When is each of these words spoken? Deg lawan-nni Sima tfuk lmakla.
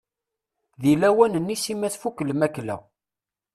Deg 0.81 0.95
lawan-nni 0.99 1.55
Sima 1.63 1.87
tfuk 1.93 2.17
lmakla. 2.29 2.75